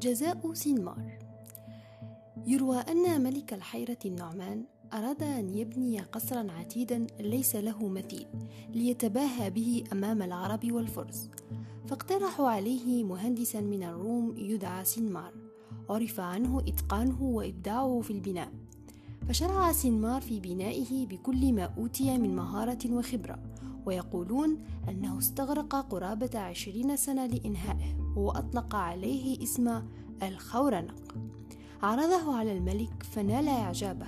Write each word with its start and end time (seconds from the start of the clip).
جزاء 0.00 0.52
سنمار 0.52 1.18
يروى 2.46 2.76
أن 2.76 3.22
ملك 3.22 3.54
الحيرة 3.54 3.98
النعمان 4.04 4.64
أراد 4.92 5.22
أن 5.22 5.54
يبني 5.54 6.00
قصرا 6.00 6.52
عتيدا 6.52 7.06
ليس 7.20 7.56
له 7.56 7.88
مثيل 7.88 8.26
ليتباهى 8.74 9.50
به 9.50 9.84
أمام 9.92 10.22
العرب 10.22 10.72
والفرس. 10.72 11.30
فاقترحوا 11.86 12.48
عليه 12.48 13.04
مهندسا 13.04 13.60
من 13.60 13.82
الروم 13.82 14.34
يدعى 14.38 14.84
سنمار 14.84 15.32
عرف 15.90 16.20
عنه 16.20 16.60
إتقانه 16.60 17.22
وإبداعه 17.22 18.00
في 18.00 18.12
البناء. 18.12 18.52
فشرع 19.28 19.72
سنمار 19.72 20.20
في 20.20 20.40
بنائه 20.40 21.06
بكل 21.06 21.52
ما 21.52 21.64
أوتي 21.78 22.18
من 22.18 22.36
مهارة 22.36 22.92
وخبرة 22.92 23.38
ويقولون 23.86 24.58
أنه 24.88 25.18
استغرق 25.18 25.74
قرابة 25.74 26.38
عشرين 26.38 26.96
سنة 26.96 27.26
لإنهائه 27.26 27.96
وأطلق 28.16 28.74
عليه 28.74 29.42
اسم 29.42 29.82
الخورنق. 30.22 31.14
عرضه 31.82 32.36
على 32.36 32.52
الملك 32.52 33.02
فنال 33.02 33.48
إعجابه 33.48 34.06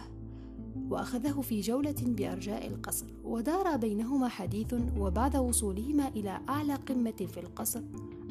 وأخذه 0.90 1.40
في 1.40 1.60
جولة 1.60 1.94
بأرجاء 2.00 2.66
القصر 2.66 3.06
ودار 3.24 3.76
بينهما 3.76 4.28
حديث 4.28 4.74
وبعد 4.98 5.36
وصولهما 5.36 6.08
إلى 6.08 6.40
أعلى 6.48 6.74
قمة 6.74 7.26
في 7.34 7.40
القصر. 7.40 7.82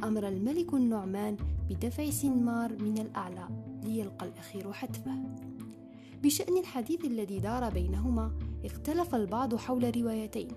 أمر 0.03 0.27
الملك 0.27 0.73
النعمان 0.73 1.38
بدفع 1.69 2.09
سنمار 2.09 2.83
من 2.83 2.97
الأعلى 2.97 3.47
ليلقى 3.83 4.25
الأخير 4.25 4.73
حتفه. 4.73 5.16
بشأن 6.23 6.57
الحديث 6.57 7.05
الذي 7.05 7.39
دار 7.39 7.69
بينهما 7.69 8.31
اختلف 8.66 9.16
البعض 9.16 9.55
حول 9.55 9.97
روايتين 10.02 10.47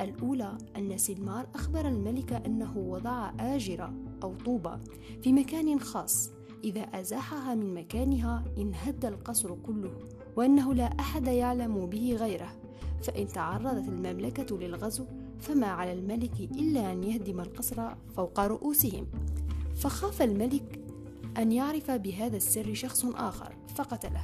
الأولى 0.00 0.58
أن 0.76 0.98
سنمار 0.98 1.46
أخبر 1.54 1.88
الملك 1.88 2.32
أنه 2.32 2.78
وضع 2.78 3.32
آجرة 3.40 3.94
أو 4.22 4.34
طوبة 4.34 4.78
في 5.22 5.32
مكان 5.32 5.80
خاص. 5.80 6.30
إذا 6.64 6.80
أزاحها 6.80 7.54
من 7.54 7.74
مكانها 7.74 8.44
انهد 8.58 9.04
القصر 9.04 9.54
كله 9.54 9.92
وأنه 10.36 10.74
لا 10.74 10.84
أحد 10.84 11.26
يعلم 11.26 11.86
به 11.86 12.16
غيره. 12.20 12.52
فإن 13.02 13.28
تعرضت 13.28 13.88
المملكة 13.88 14.58
للغزو 14.58 15.04
فما 15.40 15.66
على 15.66 15.92
الملك 15.92 16.40
إلا 16.40 16.92
أن 16.92 17.04
يهدم 17.04 17.40
القصر 17.40 17.94
فوق 18.16 18.40
رؤوسهم. 18.40 19.06
فخاف 19.76 20.22
الملك 20.22 20.80
أن 21.38 21.52
يعرف 21.52 21.90
بهذا 21.90 22.36
السر 22.36 22.74
شخص 22.74 23.04
آخر 23.04 23.56
فقتله. 23.74 24.22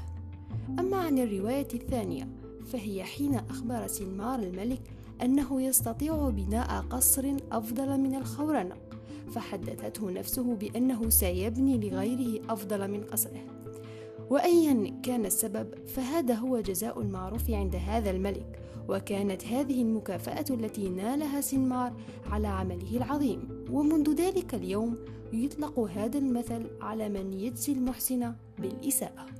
أما 0.79 0.97
عن 0.97 1.19
الرواية 1.19 1.69
الثانية 1.75 2.29
فهي 2.73 3.05
حين 3.05 3.35
أخبر 3.35 3.87
سنمار 3.87 4.39
الملك 4.39 4.83
أنه 5.23 5.63
يستطيع 5.63 6.29
بناء 6.29 6.85
قصر 6.91 7.37
أفضل 7.53 8.01
من 8.01 8.15
الخورنق 8.15 8.79
فحدثته 9.31 10.11
نفسه 10.11 10.55
بأنه 10.55 11.09
سيبني 11.09 11.79
لغيره 11.79 12.53
أفضل 12.53 12.91
من 12.91 13.05
قصره. 13.05 13.41
وأيا 14.31 15.01
كان 15.03 15.27
السبب 15.27 15.87
فهذا 15.87 16.35
هو 16.35 16.61
جزاء 16.61 17.01
المعروف 17.01 17.51
عند 17.51 17.77
هذا 17.77 18.11
الملك 18.11 18.61
وكانت 18.89 19.45
هذه 19.45 19.83
المكافأة 19.83 20.45
التي 20.51 20.89
نالها 20.89 21.41
سنمار 21.41 21.93
على 22.31 22.49
عمله 22.49 22.97
العظيم. 22.97 23.65
ومنذ 23.71 24.15
ذلك 24.15 24.55
اليوم 24.55 24.99
يطلق 25.33 25.79
هذا 25.79 26.19
المثل 26.19 26.67
على 26.81 27.09
من 27.09 27.33
يجزي 27.33 27.73
المحسن 27.73 28.33
بالإساءة. 28.59 29.40